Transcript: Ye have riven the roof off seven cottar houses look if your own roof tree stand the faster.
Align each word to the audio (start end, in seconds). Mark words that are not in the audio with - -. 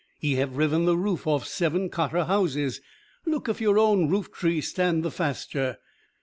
Ye 0.19 0.33
have 0.37 0.57
riven 0.57 0.85
the 0.85 0.97
roof 0.97 1.27
off 1.27 1.45
seven 1.45 1.89
cottar 1.91 2.23
houses 2.25 2.81
look 3.23 3.47
if 3.47 3.61
your 3.61 3.77
own 3.77 4.09
roof 4.09 4.31
tree 4.31 4.59
stand 4.59 5.03
the 5.03 5.11
faster. 5.11 5.77